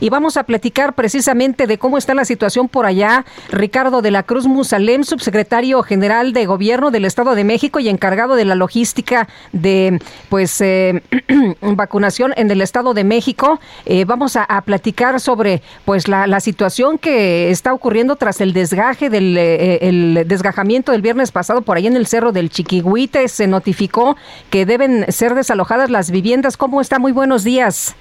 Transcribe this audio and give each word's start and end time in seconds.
Y 0.00 0.10
vamos 0.10 0.36
a 0.36 0.44
platicar 0.44 0.94
precisamente 0.94 1.66
de 1.66 1.78
cómo 1.78 1.98
está 1.98 2.14
la 2.14 2.24
situación 2.24 2.68
por 2.68 2.86
allá. 2.86 3.24
Ricardo 3.50 4.02
de 4.02 4.10
la 4.10 4.22
Cruz 4.22 4.46
Musalem, 4.46 5.04
subsecretario 5.04 5.82
general 5.82 6.32
de 6.32 6.46
Gobierno 6.46 6.90
del 6.90 7.04
Estado 7.04 7.34
de 7.34 7.44
México 7.44 7.80
y 7.80 7.88
encargado 7.88 8.34
de 8.34 8.44
la 8.44 8.54
logística 8.54 9.28
de 9.52 10.00
pues 10.28 10.60
eh, 10.60 11.02
vacunación 11.60 12.32
en 12.36 12.50
el 12.50 12.60
Estado 12.60 12.94
de 12.94 13.04
México. 13.04 13.60
Eh, 13.84 14.04
vamos 14.04 14.36
a, 14.36 14.46
platicar 14.64 15.20
sobre 15.20 15.62
pues 15.84 16.08
la, 16.08 16.40
situación 16.40 16.98
que 16.98 17.50
está 17.50 17.72
ocurriendo 17.72 18.16
tras 18.16 18.40
el 18.40 18.52
desgaje 18.52 19.10
del 19.10 19.36
eh, 19.36 19.78
el 19.82 20.24
desgajamiento 20.26 20.92
del 20.92 21.02
viernes 21.02 21.32
pasado 21.32 21.62
por 21.62 21.76
ahí 21.76 21.86
en 21.86 21.96
el 21.96 22.06
Cerro 22.06 22.32
del 22.32 22.50
Chiquihuite. 22.50 23.28
Se 23.28 23.46
notificó 23.46 24.16
que 24.50 24.66
deben 24.66 25.10
ser 25.12 25.34
desalojadas 25.34 25.90
las 25.90 26.10
viviendas. 26.10 26.56
¿Cómo 26.56 26.80
está? 26.80 26.98
Muy 26.98 27.12
buenos 27.12 27.44
días. 27.44 27.94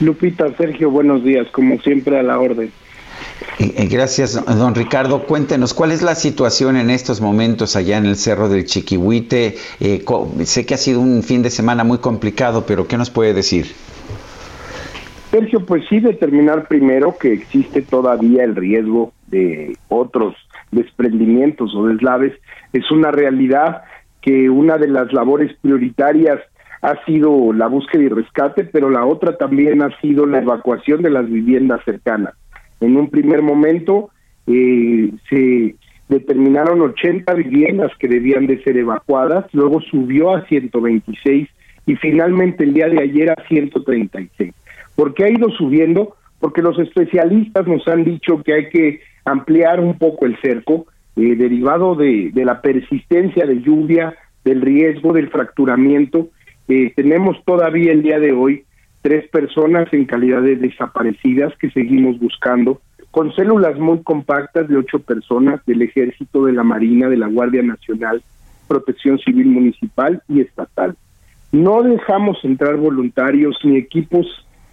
Lupita, 0.00 0.54
Sergio, 0.56 0.90
buenos 0.90 1.24
días, 1.24 1.48
como 1.50 1.78
siempre 1.80 2.18
a 2.18 2.22
la 2.22 2.38
orden. 2.38 2.70
Gracias, 3.90 4.44
don 4.46 4.74
Ricardo. 4.74 5.24
Cuéntenos, 5.24 5.74
¿cuál 5.74 5.90
es 5.90 6.02
la 6.02 6.14
situación 6.14 6.76
en 6.76 6.90
estos 6.90 7.20
momentos 7.20 7.74
allá 7.74 7.98
en 7.98 8.06
el 8.06 8.16
Cerro 8.16 8.48
del 8.48 8.64
Chiquihuite? 8.64 9.56
Eh, 9.80 10.04
sé 10.44 10.64
que 10.64 10.74
ha 10.74 10.78
sido 10.78 11.00
un 11.00 11.22
fin 11.22 11.42
de 11.42 11.50
semana 11.50 11.82
muy 11.82 11.98
complicado, 11.98 12.64
pero 12.66 12.86
¿qué 12.86 12.96
nos 12.96 13.10
puede 13.10 13.34
decir? 13.34 13.66
Sergio, 15.30 15.66
pues 15.66 15.84
sí, 15.88 16.00
determinar 16.00 16.68
primero 16.68 17.16
que 17.18 17.32
existe 17.32 17.82
todavía 17.82 18.44
el 18.44 18.54
riesgo 18.56 19.12
de 19.26 19.76
otros 19.88 20.34
desprendimientos 20.70 21.74
o 21.74 21.86
deslaves. 21.86 22.32
Es 22.72 22.90
una 22.90 23.10
realidad 23.10 23.82
que 24.22 24.48
una 24.48 24.78
de 24.78 24.88
las 24.88 25.12
labores 25.12 25.54
prioritarias 25.60 26.40
ha 26.82 27.04
sido 27.04 27.52
la 27.52 27.66
búsqueda 27.66 28.02
y 28.04 28.08
rescate, 28.08 28.64
pero 28.64 28.90
la 28.90 29.04
otra 29.04 29.36
también 29.36 29.82
ha 29.82 29.90
sido 30.00 30.26
la 30.26 30.38
evacuación 30.38 31.02
de 31.02 31.10
las 31.10 31.28
viviendas 31.28 31.82
cercanas. 31.84 32.34
En 32.80 32.96
un 32.96 33.10
primer 33.10 33.42
momento 33.42 34.10
eh, 34.46 35.10
se 35.28 35.74
determinaron 36.08 36.80
80 36.80 37.32
viviendas 37.34 37.92
que 37.98 38.08
debían 38.08 38.46
de 38.46 38.62
ser 38.62 38.76
evacuadas, 38.76 39.46
luego 39.52 39.80
subió 39.80 40.34
a 40.34 40.46
126 40.46 41.48
y 41.86 41.96
finalmente 41.96 42.64
el 42.64 42.74
día 42.74 42.88
de 42.88 43.02
ayer 43.02 43.30
a 43.30 43.36
136. 43.48 44.54
¿Por 44.94 45.14
qué 45.14 45.24
ha 45.24 45.30
ido 45.30 45.50
subiendo? 45.50 46.16
Porque 46.40 46.62
los 46.62 46.78
especialistas 46.78 47.66
nos 47.66 47.86
han 47.88 48.04
dicho 48.04 48.42
que 48.42 48.54
hay 48.54 48.68
que 48.68 49.00
ampliar 49.24 49.80
un 49.80 49.98
poco 49.98 50.26
el 50.26 50.36
cerco, 50.40 50.86
eh, 51.16 51.34
derivado 51.34 51.94
de, 51.94 52.30
de 52.32 52.44
la 52.44 52.62
persistencia 52.62 53.44
de 53.44 53.60
lluvia, 53.60 54.14
del 54.44 54.62
riesgo 54.62 55.12
del 55.12 55.28
fracturamiento, 55.28 56.28
eh, 56.68 56.92
tenemos 56.94 57.42
todavía 57.44 57.92
el 57.92 58.02
día 58.02 58.18
de 58.18 58.32
hoy 58.32 58.64
tres 59.02 59.28
personas 59.28 59.92
en 59.92 60.04
calidad 60.04 60.42
de 60.42 60.56
desaparecidas 60.56 61.56
que 61.58 61.70
seguimos 61.70 62.18
buscando, 62.18 62.80
con 63.10 63.32
células 63.34 63.78
muy 63.78 64.02
compactas 64.02 64.68
de 64.68 64.76
ocho 64.76 64.98
personas 64.98 65.64
del 65.66 65.82
Ejército, 65.82 66.44
de 66.44 66.52
la 66.52 66.62
Marina, 66.62 67.08
de 67.08 67.16
la 67.16 67.28
Guardia 67.28 67.62
Nacional, 67.62 68.22
Protección 68.66 69.18
Civil 69.18 69.46
Municipal 69.46 70.22
y 70.28 70.40
Estatal. 70.40 70.94
No 71.52 71.82
dejamos 71.82 72.44
entrar 72.44 72.76
voluntarios 72.76 73.58
ni 73.64 73.78
equipos 73.78 74.26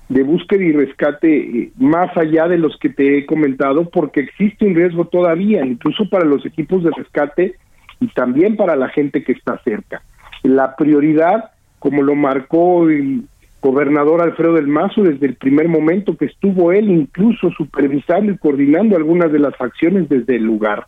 de 0.09 0.23
búsqueda 0.23 0.63
y 0.63 0.73
rescate 0.73 1.37
eh, 1.37 1.71
más 1.77 2.15
allá 2.17 2.47
de 2.47 2.57
los 2.57 2.77
que 2.77 2.89
te 2.89 3.17
he 3.17 3.25
comentado, 3.25 3.89
porque 3.89 4.19
existe 4.19 4.65
un 4.65 4.75
riesgo 4.75 5.05
todavía, 5.05 5.65
incluso 5.65 6.09
para 6.09 6.25
los 6.25 6.45
equipos 6.45 6.83
de 6.83 6.91
rescate 6.91 7.55
y 8.01 8.07
también 8.07 8.57
para 8.57 8.75
la 8.75 8.89
gente 8.89 9.23
que 9.23 9.31
está 9.31 9.57
cerca. 9.63 10.01
La 10.43 10.75
prioridad 10.75 11.54
como 11.79 12.01
lo 12.01 12.15
marcó 12.15 12.89
el 12.89 13.23
gobernador 13.61 14.21
Alfredo 14.21 14.53
del 14.53 14.67
Mazo 14.67 15.01
desde 15.01 15.25
el 15.25 15.35
primer 15.35 15.67
momento 15.67 16.15
que 16.15 16.25
estuvo 16.25 16.71
él 16.71 16.89
incluso 16.89 17.49
supervisando 17.51 18.31
y 18.31 18.37
coordinando 18.37 18.95
algunas 18.95 19.31
de 19.31 19.39
las 19.39 19.59
acciones 19.59 20.07
desde 20.07 20.35
el 20.35 20.43
lugar. 20.43 20.85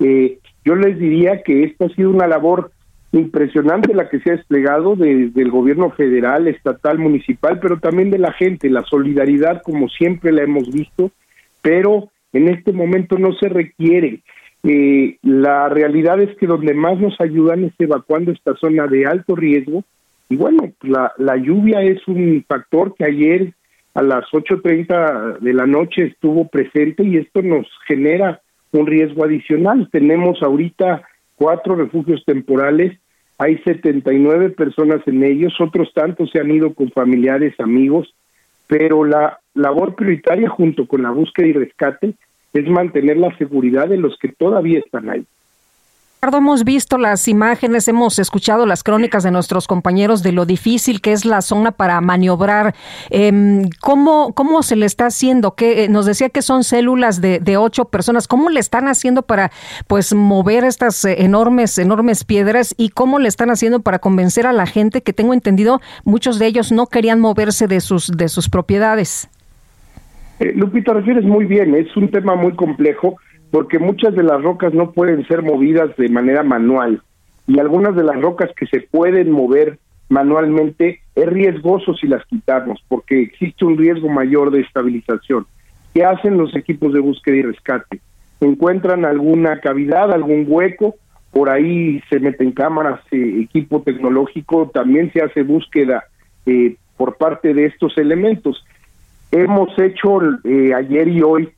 Eh, 0.00 0.38
yo 0.64 0.76
les 0.76 0.98
diría 0.98 1.42
que 1.42 1.64
esta 1.64 1.86
ha 1.86 1.88
sido 1.88 2.10
una 2.10 2.26
labor 2.26 2.70
impresionante 3.12 3.94
la 3.94 4.08
que 4.08 4.20
se 4.20 4.30
ha 4.30 4.36
desplegado 4.36 4.94
desde 4.94 5.40
el 5.40 5.50
gobierno 5.50 5.90
federal, 5.90 6.46
estatal, 6.46 6.98
municipal, 6.98 7.58
pero 7.60 7.78
también 7.78 8.10
de 8.10 8.18
la 8.18 8.32
gente, 8.32 8.68
la 8.68 8.82
solidaridad 8.82 9.62
como 9.62 9.88
siempre 9.88 10.30
la 10.30 10.42
hemos 10.42 10.70
visto, 10.70 11.10
pero 11.62 12.10
en 12.32 12.48
este 12.48 12.72
momento 12.72 13.18
no 13.18 13.32
se 13.34 13.48
requiere. 13.48 14.20
Eh, 14.64 15.16
la 15.22 15.68
realidad 15.68 16.20
es 16.20 16.36
que 16.36 16.46
donde 16.46 16.74
más 16.74 16.98
nos 16.98 17.18
ayudan 17.20 17.64
es 17.64 17.72
evacuando 17.78 18.32
esta 18.32 18.54
zona 18.56 18.86
de 18.86 19.06
alto 19.06 19.34
riesgo, 19.34 19.84
y 20.28 20.36
bueno, 20.36 20.72
la, 20.82 21.36
lluvia 21.36 21.82
es 21.82 22.06
un 22.06 22.44
factor 22.46 22.94
que 22.94 23.04
ayer 23.04 23.54
a 23.94 24.02
las 24.02 24.24
8.30 24.26 25.38
de 25.38 25.52
la 25.54 25.66
noche 25.66 26.04
estuvo 26.04 26.48
presente 26.48 27.02
y 27.02 27.16
esto 27.16 27.40
nos 27.42 27.66
genera 27.86 28.40
un 28.72 28.86
riesgo 28.86 29.24
adicional. 29.24 29.88
Tenemos 29.90 30.42
ahorita 30.42 31.02
cuatro 31.36 31.76
refugios 31.76 32.22
temporales, 32.26 32.98
hay 33.38 33.56
79 33.58 34.50
personas 34.50 35.00
en 35.06 35.24
ellos, 35.24 35.54
otros 35.60 35.92
tantos 35.94 36.30
se 36.30 36.40
han 36.40 36.50
ido 36.50 36.74
con 36.74 36.90
familiares, 36.90 37.58
amigos, 37.58 38.12
pero 38.66 39.04
la 39.04 39.38
labor 39.54 39.94
prioritaria 39.94 40.50
junto 40.50 40.86
con 40.86 41.02
la 41.02 41.10
búsqueda 41.10 41.46
y 41.46 41.52
rescate 41.54 42.14
es 42.52 42.68
mantener 42.68 43.16
la 43.16 43.34
seguridad 43.38 43.88
de 43.88 43.96
los 43.96 44.18
que 44.18 44.28
todavía 44.28 44.80
están 44.80 45.08
ahí. 45.08 45.24
Hemos 46.20 46.64
visto 46.64 46.98
las 46.98 47.28
imágenes, 47.28 47.86
hemos 47.86 48.18
escuchado 48.18 48.66
las 48.66 48.82
crónicas 48.82 49.22
de 49.22 49.30
nuestros 49.30 49.68
compañeros 49.68 50.24
de 50.24 50.32
lo 50.32 50.46
difícil 50.46 51.00
que 51.00 51.12
es 51.12 51.24
la 51.24 51.42
zona 51.42 51.70
para 51.70 52.00
maniobrar. 52.00 52.74
Eh, 53.10 53.62
¿cómo, 53.80 54.32
¿Cómo 54.34 54.64
se 54.64 54.74
le 54.74 54.84
está 54.84 55.06
haciendo? 55.06 55.54
Que 55.54 55.84
eh, 55.84 55.88
nos 55.88 56.06
decía 56.06 56.28
que 56.28 56.42
son 56.42 56.64
células 56.64 57.20
de, 57.20 57.38
de, 57.38 57.56
ocho 57.56 57.84
personas. 57.84 58.26
¿Cómo 58.26 58.50
le 58.50 58.58
están 58.58 58.88
haciendo 58.88 59.22
para 59.22 59.52
pues 59.86 60.12
mover 60.12 60.64
estas 60.64 61.04
eh, 61.04 61.22
enormes, 61.22 61.78
enormes 61.78 62.24
piedras 62.24 62.74
y 62.76 62.88
cómo 62.88 63.20
le 63.20 63.28
están 63.28 63.50
haciendo 63.50 63.80
para 63.80 64.00
convencer 64.00 64.48
a 64.48 64.52
la 64.52 64.66
gente 64.66 65.02
que 65.02 65.12
tengo 65.12 65.34
entendido 65.34 65.80
muchos 66.02 66.40
de 66.40 66.46
ellos 66.46 66.72
no 66.72 66.86
querían 66.86 67.20
moverse 67.20 67.68
de 67.68 67.80
sus 67.80 68.08
de 68.08 68.28
sus 68.28 68.48
propiedades? 68.48 69.28
Eh, 70.40 70.52
Lupita, 70.54 70.92
refieres 70.94 71.24
muy 71.24 71.44
bien. 71.44 71.76
Es 71.76 71.96
un 71.96 72.10
tema 72.10 72.34
muy 72.34 72.54
complejo 72.54 73.16
porque 73.50 73.78
muchas 73.78 74.14
de 74.14 74.22
las 74.22 74.42
rocas 74.42 74.74
no 74.74 74.92
pueden 74.92 75.26
ser 75.26 75.42
movidas 75.42 75.96
de 75.96 76.08
manera 76.08 76.42
manual 76.42 77.02
y 77.46 77.58
algunas 77.58 77.96
de 77.96 78.04
las 78.04 78.20
rocas 78.20 78.50
que 78.56 78.66
se 78.66 78.80
pueden 78.80 79.30
mover 79.30 79.78
manualmente 80.08 81.00
es 81.14 81.26
riesgoso 81.26 81.94
si 81.94 82.06
las 82.06 82.24
quitamos 82.26 82.82
porque 82.88 83.20
existe 83.22 83.64
un 83.64 83.78
riesgo 83.78 84.08
mayor 84.08 84.50
de 84.50 84.60
estabilización. 84.60 85.46
¿Qué 85.94 86.04
hacen 86.04 86.36
los 86.36 86.54
equipos 86.54 86.92
de 86.92 87.00
búsqueda 87.00 87.36
y 87.36 87.42
rescate? 87.42 88.00
Encuentran 88.40 89.04
alguna 89.04 89.60
cavidad, 89.60 90.12
algún 90.12 90.44
hueco, 90.46 90.94
por 91.32 91.50
ahí 91.50 92.00
se 92.08 92.20
meten 92.20 92.52
cámaras, 92.52 93.00
eh, 93.10 93.40
equipo 93.42 93.82
tecnológico, 93.82 94.70
también 94.72 95.12
se 95.12 95.22
hace 95.22 95.42
búsqueda 95.42 96.04
eh, 96.46 96.76
por 96.96 97.16
parte 97.16 97.54
de 97.54 97.66
estos 97.66 97.96
elementos. 97.98 98.64
Hemos 99.30 99.76
hecho 99.78 100.20
eh, 100.44 100.72
ayer 100.74 101.08
y 101.08 101.22
hoy 101.22 101.50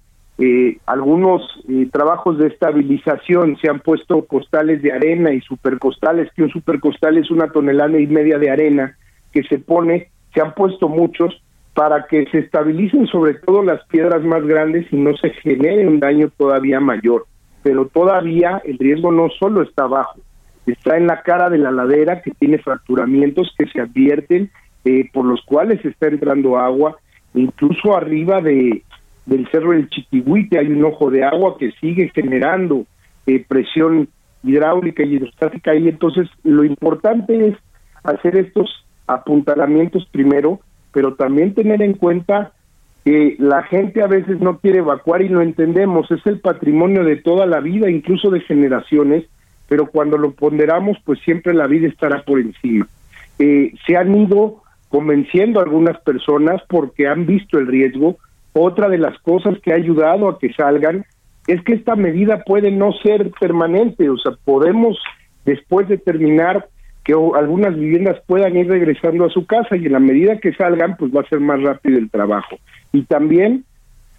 eh, 0.42 0.78
algunos 0.86 1.42
eh, 1.68 1.86
trabajos 1.92 2.38
de 2.38 2.46
estabilización 2.46 3.58
se 3.60 3.68
han 3.68 3.80
puesto 3.80 4.24
costales 4.24 4.80
de 4.80 4.90
arena 4.90 5.34
y 5.34 5.42
supercostales, 5.42 6.32
que 6.34 6.44
un 6.44 6.48
supercostal 6.48 7.18
es 7.18 7.30
una 7.30 7.48
tonelada 7.48 8.00
y 8.00 8.06
media 8.06 8.38
de 8.38 8.48
arena 8.48 8.96
que 9.32 9.42
se 9.42 9.58
pone, 9.58 10.08
se 10.32 10.40
han 10.40 10.54
puesto 10.54 10.88
muchos 10.88 11.42
para 11.74 12.06
que 12.06 12.24
se 12.32 12.38
estabilicen 12.38 13.06
sobre 13.06 13.34
todo 13.34 13.62
las 13.62 13.84
piedras 13.88 14.24
más 14.24 14.42
grandes 14.46 14.90
y 14.90 14.96
no 14.96 15.14
se 15.18 15.28
genere 15.28 15.86
un 15.86 16.00
daño 16.00 16.30
todavía 16.34 16.80
mayor. 16.80 17.26
Pero 17.62 17.88
todavía 17.88 18.62
el 18.64 18.78
riesgo 18.78 19.12
no 19.12 19.28
solo 19.38 19.60
está 19.60 19.84
abajo, 19.84 20.20
está 20.64 20.96
en 20.96 21.06
la 21.06 21.20
cara 21.20 21.50
de 21.50 21.58
la 21.58 21.70
ladera 21.70 22.22
que 22.22 22.30
tiene 22.30 22.56
fracturamientos 22.56 23.54
que 23.58 23.66
se 23.66 23.82
advierten, 23.82 24.50
eh, 24.86 25.06
por 25.12 25.26
los 25.26 25.42
cuales 25.42 25.84
está 25.84 26.06
entrando 26.06 26.56
agua, 26.56 26.96
incluso 27.34 27.94
arriba 27.94 28.40
de, 28.40 28.82
del 29.30 29.48
Cerro 29.50 29.70
del 29.70 29.88
Chiquihuite 29.88 30.58
hay 30.58 30.66
un 30.66 30.84
ojo 30.84 31.10
de 31.10 31.24
agua 31.24 31.56
que 31.56 31.70
sigue 31.80 32.10
generando 32.12 32.84
eh, 33.26 33.44
presión 33.46 34.08
hidráulica 34.42 35.04
y 35.04 35.14
hidrostática 35.14 35.74
y 35.76 35.88
entonces 35.88 36.28
lo 36.42 36.64
importante 36.64 37.48
es 37.48 37.54
hacer 38.02 38.36
estos 38.36 38.84
apuntalamientos 39.06 40.06
primero, 40.10 40.60
pero 40.92 41.14
también 41.14 41.54
tener 41.54 41.80
en 41.80 41.94
cuenta 41.94 42.52
que 43.04 43.36
la 43.38 43.62
gente 43.62 44.02
a 44.02 44.08
veces 44.08 44.40
no 44.40 44.58
quiere 44.58 44.78
evacuar 44.78 45.22
y 45.22 45.28
lo 45.28 45.42
entendemos, 45.42 46.10
es 46.10 46.26
el 46.26 46.40
patrimonio 46.40 47.04
de 47.04 47.16
toda 47.16 47.46
la 47.46 47.60
vida, 47.60 47.88
incluso 47.88 48.30
de 48.30 48.40
generaciones, 48.40 49.24
pero 49.68 49.86
cuando 49.86 50.18
lo 50.18 50.32
ponderamos, 50.32 50.98
pues 51.04 51.20
siempre 51.20 51.54
la 51.54 51.68
vida 51.68 51.86
estará 51.86 52.24
por 52.24 52.40
encima. 52.40 52.88
Eh, 53.38 53.72
se 53.86 53.96
han 53.96 54.14
ido 54.14 54.62
convenciendo 54.88 55.60
algunas 55.60 56.00
personas 56.00 56.60
porque 56.68 57.06
han 57.06 57.26
visto 57.26 57.58
el 57.58 57.68
riesgo. 57.68 58.18
Otra 58.52 58.88
de 58.88 58.98
las 58.98 59.18
cosas 59.20 59.58
que 59.62 59.72
ha 59.72 59.76
ayudado 59.76 60.28
a 60.28 60.38
que 60.38 60.52
salgan 60.52 61.04
es 61.46 61.62
que 61.62 61.74
esta 61.74 61.96
medida 61.96 62.42
puede 62.44 62.70
no 62.70 62.92
ser 62.92 63.30
permanente, 63.40 64.08
o 64.08 64.16
sea, 64.18 64.32
podemos 64.44 64.98
después 65.44 65.88
de 65.88 65.98
terminar 65.98 66.68
que 67.04 67.14
algunas 67.14 67.74
viviendas 67.76 68.20
puedan 68.26 68.56
ir 68.56 68.68
regresando 68.68 69.24
a 69.24 69.30
su 69.30 69.46
casa 69.46 69.76
y 69.76 69.86
en 69.86 69.92
la 69.92 70.00
medida 70.00 70.38
que 70.38 70.52
salgan, 70.52 70.96
pues 70.96 71.14
va 71.14 71.22
a 71.22 71.28
ser 71.28 71.40
más 71.40 71.62
rápido 71.62 71.98
el 71.98 72.10
trabajo. 72.10 72.56
Y 72.92 73.04
también 73.04 73.64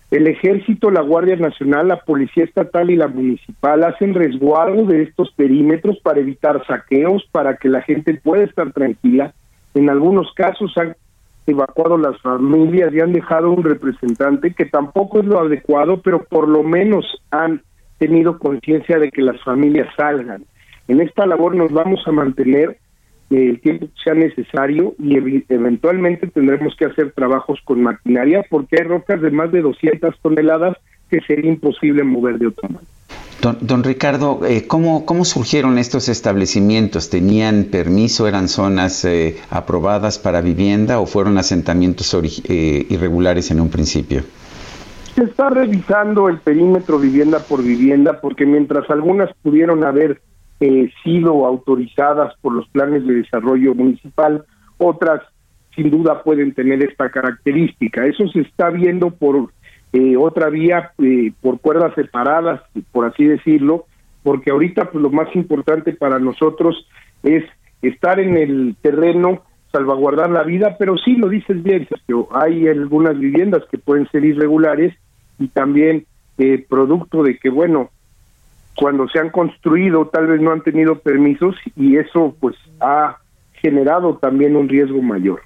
el 0.09 0.27
ejército, 0.27 0.91
la 0.91 1.01
Guardia 1.01 1.37
Nacional, 1.37 1.87
la 1.87 2.01
Policía 2.01 2.43
Estatal 2.43 2.89
y 2.89 2.97
la 2.97 3.07
Municipal 3.07 3.83
hacen 3.83 4.13
resguardo 4.13 4.85
de 4.85 5.03
estos 5.03 5.31
perímetros 5.33 5.99
para 5.99 6.19
evitar 6.19 6.65
saqueos, 6.65 7.23
para 7.31 7.55
que 7.55 7.69
la 7.69 7.81
gente 7.81 8.15
pueda 8.15 8.43
estar 8.43 8.73
tranquila. 8.73 9.33
En 9.73 9.89
algunos 9.89 10.33
casos 10.33 10.77
han 10.77 10.95
evacuado 11.47 11.97
las 11.97 12.19
familias 12.21 12.93
y 12.93 12.99
han 12.99 13.13
dejado 13.13 13.51
un 13.51 13.63
representante 13.63 14.53
que 14.53 14.65
tampoco 14.65 15.19
es 15.19 15.25
lo 15.25 15.39
adecuado, 15.39 16.01
pero 16.01 16.23
por 16.23 16.47
lo 16.47 16.63
menos 16.63 17.05
han 17.31 17.61
tenido 17.97 18.39
conciencia 18.39 18.97
de 18.97 19.11
que 19.11 19.21
las 19.21 19.41
familias 19.43 19.87
salgan. 19.95 20.43
En 20.87 21.01
esta 21.01 21.25
labor 21.25 21.55
nos 21.55 21.71
vamos 21.71 22.01
a 22.05 22.11
mantener 22.11 22.77
el 23.29 23.61
tiempo 23.61 23.85
que 23.85 24.03
sea 24.03 24.13
necesario 24.13 24.93
y 24.99 25.15
eventualmente 25.49 26.27
tendremos 26.27 26.75
que 26.75 26.85
hacer 26.85 27.11
trabajos 27.11 27.59
con 27.63 27.81
maquinaria 27.81 28.45
porque 28.49 28.77
hay 28.79 28.87
rocas 28.87 29.21
de 29.21 29.31
más 29.31 29.51
de 29.51 29.61
200 29.61 30.19
toneladas 30.19 30.77
que 31.09 31.21
sería 31.21 31.51
imposible 31.51 32.03
mover 32.03 32.37
de 32.39 32.47
otra 32.47 32.69
manera. 32.69 33.00
Don, 33.41 33.83
Ricardo, 33.83 34.41
eh, 34.45 34.67
¿cómo, 34.67 35.05
¿cómo, 35.05 35.25
surgieron 35.25 35.79
estos 35.79 36.09
establecimientos? 36.09 37.09
¿Tenían 37.09 37.65
permiso? 37.71 38.27
¿Eran 38.27 38.47
zonas 38.47 39.03
eh, 39.03 39.37
aprobadas 39.49 40.19
para 40.19 40.41
vivienda 40.41 40.99
o 40.99 41.07
fueron 41.07 41.39
asentamientos 41.39 42.15
irregulares 42.47 43.49
en 43.49 43.59
un 43.59 43.69
principio? 43.69 44.21
Se 45.15 45.23
está 45.23 45.49
revisando 45.49 46.29
el 46.29 46.37
perímetro 46.37 46.97
vivienda 46.97 47.39
por 47.39 47.63
vivienda 47.63 48.21
porque 48.21 48.45
mientras 48.45 48.89
algunas 48.89 49.29
pudieron 49.41 49.83
haber 49.83 50.21
eh, 50.61 50.89
sido 51.03 51.45
autorizadas 51.45 52.33
por 52.41 52.53
los 52.53 52.67
planes 52.69 53.05
de 53.05 53.15
desarrollo 53.15 53.73
municipal, 53.73 54.45
otras 54.77 55.21
sin 55.75 55.89
duda 55.89 56.23
pueden 56.23 56.53
tener 56.53 56.81
esta 56.83 57.09
característica. 57.09 58.05
Eso 58.05 58.27
se 58.27 58.41
está 58.41 58.69
viendo 58.69 59.09
por 59.09 59.51
eh, 59.93 60.15
otra 60.17 60.49
vía, 60.49 60.91
eh, 60.99 61.33
por 61.41 61.59
cuerdas 61.59 61.93
separadas, 61.95 62.61
por 62.91 63.05
así 63.05 63.25
decirlo, 63.25 63.85
porque 64.23 64.51
ahorita 64.51 64.91
pues, 64.91 65.01
lo 65.01 65.09
más 65.09 65.35
importante 65.35 65.93
para 65.93 66.19
nosotros 66.19 66.87
es 67.23 67.43
estar 67.81 68.19
en 68.19 68.37
el 68.37 68.75
terreno, 68.81 69.41
salvaguardar 69.71 70.29
la 70.29 70.43
vida, 70.43 70.75
pero 70.77 70.97
sí 70.97 71.15
lo 71.15 71.29
dices 71.29 71.61
bien, 71.63 71.87
hay 72.31 72.67
algunas 72.67 73.17
viviendas 73.17 73.63
que 73.69 73.77
pueden 73.77 74.07
ser 74.09 74.23
irregulares 74.25 74.95
y 75.39 75.47
también 75.47 76.05
eh, 76.37 76.63
producto 76.69 77.23
de 77.23 77.37
que, 77.37 77.49
bueno, 77.49 77.89
cuando 78.75 79.07
se 79.09 79.19
han 79.19 79.29
construido 79.29 80.07
tal 80.07 80.27
vez 80.27 80.41
no 80.41 80.51
han 80.51 80.61
tenido 80.61 80.99
permisos 80.99 81.55
y 81.75 81.97
eso 81.97 82.35
pues 82.39 82.55
ha 82.79 83.17
generado 83.53 84.17
también 84.17 84.55
un 84.55 84.69
riesgo 84.69 85.01
mayor. 85.01 85.41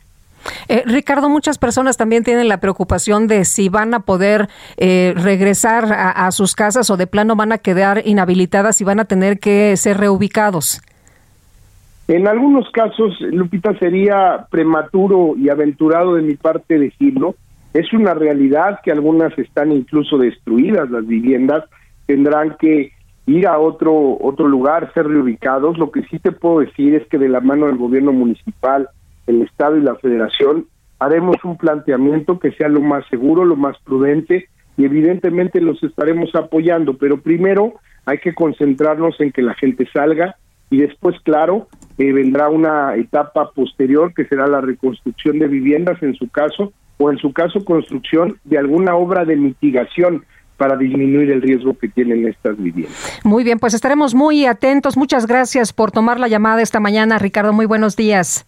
Eh, 0.68 0.84
Ricardo, 0.86 1.30
muchas 1.30 1.58
personas 1.58 1.98
también 1.98 2.24
tienen 2.24 2.48
la 2.48 2.60
preocupación 2.60 3.28
de 3.28 3.46
si 3.46 3.70
van 3.70 3.94
a 3.94 4.02
poder 4.02 4.48
eh, 4.78 5.14
regresar 5.16 5.86
a, 5.92 6.32
sus 6.32 6.56
casas 6.56 6.90
o 6.90 6.98
de 6.98 7.08
plano 7.08 7.36
van 7.36 7.52
a 7.52 7.58
quedar 7.58 8.02
inhabilitadas 8.06 8.82
y 8.82 8.84
van 8.84 9.00
a 9.00 9.06
tener 9.06 9.40
que 9.40 9.78
ser 9.78 9.98
reubicados. 9.98 10.82
En 12.08 12.28
algunos 12.28 12.70
casos, 12.72 13.20
Lupita, 13.20 13.78
sería 13.80 14.48
prematuro 14.50 15.36
y 15.38 15.50
aventurado 15.50 16.16
de 16.16 16.22
mi 16.22 16.36
parte 16.36 16.78
decirlo. 16.78 17.36
Es 17.74 17.92
una 17.94 18.14
realidad 18.14 18.80
que 18.84 18.92
algunas 18.92 19.38
están 19.38 19.72
incluso 19.72 20.18
destruidas, 20.18 20.90
las 20.90 21.06
viviendas 21.06 21.64
tendrán 22.06 22.56
que 22.60 22.92
ir 23.26 23.48
a 23.48 23.58
otro 23.58 24.18
otro 24.22 24.48
lugar, 24.48 24.92
ser 24.94 25.08
reubicados. 25.08 25.78
Lo 25.78 25.92
que 25.92 26.04
sí 26.04 26.20
te 26.20 26.32
puedo 26.32 26.60
decir 26.60 26.96
es 26.96 27.08
que 27.08 27.18
de 27.18 27.30
la 27.30 27.42
mano 27.42 27.66
del 27.66 27.78
gobierno 27.78 28.14
municipal, 28.14 28.88
el 29.28 29.42
estado 29.42 29.78
y 29.78 29.82
la 29.82 29.96
federación 29.96 30.68
haremos 31.00 31.38
un 31.44 31.58
planteamiento 31.58 32.40
que 32.40 32.52
sea 32.54 32.70
lo 32.70 32.82
más 32.82 33.06
seguro, 33.10 33.46
lo 33.46 33.56
más 33.56 33.78
prudente 33.84 34.48
y 34.78 34.86
evidentemente 34.86 35.62
los 35.62 35.82
estaremos 35.84 36.34
apoyando, 36.36 36.98
pero 36.98 37.22
primero 37.22 37.74
hay 38.06 38.20
que 38.20 38.34
concentrarnos 38.34 39.20
en 39.20 39.32
que 39.32 39.42
la 39.42 39.54
gente 39.56 39.88
salga 39.94 40.36
y 40.70 40.78
después, 40.78 41.16
claro, 41.24 41.68
eh, 41.98 42.12
vendrá 42.12 42.50
una 42.50 42.96
etapa 42.96 43.52
posterior 43.52 44.14
que 44.14 44.26
será 44.26 44.48
la 44.48 44.62
reconstrucción 44.62 45.40
de 45.40 45.48
viviendas 45.48 46.02
en 46.02 46.16
su 46.16 46.30
caso 46.30 46.74
o 46.98 47.12
en 47.12 47.18
su 47.18 47.34
caso 47.34 47.64
construcción 47.64 48.40
de 48.44 48.58
alguna 48.58 48.96
obra 48.96 49.26
de 49.26 49.36
mitigación 49.36 50.26
para 50.58 50.78
disminuir 50.78 51.32
el 51.32 51.42
riesgo 51.42 51.78
que 51.78 51.90
tienen 51.90 52.28
estas 52.28 52.58
viviendas. 52.58 53.20
Muy 53.24 53.44
bien, 53.44 53.60
pues 53.60 53.74
estaremos 53.74 54.16
muy 54.16 54.46
atentos. 54.46 54.96
Muchas 54.96 55.28
gracias 55.28 55.74
por 55.74 55.92
tomar 55.92 56.20
la 56.20 56.30
llamada 56.30 56.62
esta 56.62 56.80
mañana, 56.80 57.20
Ricardo. 57.20 57.52
Muy 57.52 57.66
buenos 57.66 57.96
días. 57.96 58.48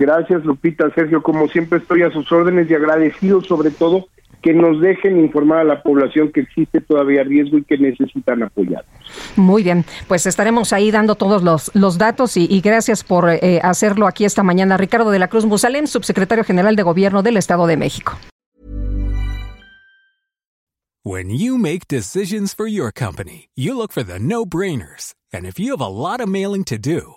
Gracias, 0.00 0.46
Lupita. 0.46 0.90
Sergio, 0.94 1.22
como 1.22 1.46
siempre 1.48 1.78
estoy 1.78 2.02
a 2.02 2.10
sus 2.10 2.32
órdenes 2.32 2.70
y 2.70 2.74
agradecido 2.74 3.42
sobre 3.42 3.70
todo 3.70 4.06
que 4.40 4.54
nos 4.54 4.80
dejen 4.80 5.20
informar 5.20 5.58
a 5.58 5.64
la 5.64 5.82
población 5.82 6.32
que 6.32 6.40
existe 6.40 6.80
todavía 6.80 7.22
riesgo 7.22 7.58
y 7.58 7.64
que 7.64 7.76
necesitan 7.76 8.42
apoyar. 8.42 8.86
Muy 9.36 9.62
bien, 9.62 9.84
pues 10.08 10.24
estaremos 10.24 10.72
ahí 10.72 10.90
dando 10.90 11.16
todos 11.16 11.42
los, 11.42 11.70
los 11.74 11.98
datos 11.98 12.38
y, 12.38 12.60
gracias 12.62 13.04
por 13.04 13.28
eh, 13.28 13.60
hacerlo 13.62 14.06
aquí 14.06 14.24
esta 14.24 14.42
mañana. 14.42 14.78
Ricardo 14.78 15.10
de 15.10 15.18
la 15.18 15.28
Cruz 15.28 15.44
Musalem, 15.44 15.86
subsecretario 15.86 16.44
general 16.44 16.76
de 16.76 16.82
Gobierno 16.82 17.22
del 17.22 17.36
Estado 17.36 17.66
de 17.66 17.76
México. 17.76 18.16
When 21.02 21.28
you 21.28 21.58
make 21.58 21.88
decisions 21.88 22.54
for 22.54 22.66
your 22.66 22.90
company, 22.90 23.50
you 23.54 23.76
look 23.76 23.92
for 23.92 24.02
the 24.02 24.18
no-brainers. 24.18 25.14
And 25.30 25.44
if 25.44 25.58
you 25.58 25.72
have 25.72 25.84
a 25.84 25.88
lot 25.88 26.20
of 26.20 26.28
mailing 26.28 26.64
to 26.64 26.78
do, 26.78 27.16